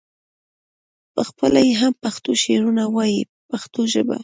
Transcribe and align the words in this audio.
پخپله 1.15 1.59
یې 1.67 1.73
هم 1.81 1.93
پښتو 2.03 2.31
شعر 2.41 2.63
وایه 2.95 3.23
په 3.29 3.33
پښتو 3.49 3.81
ژبه. 3.93 4.17